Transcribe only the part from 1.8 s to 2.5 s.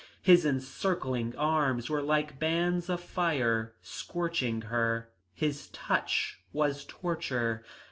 were like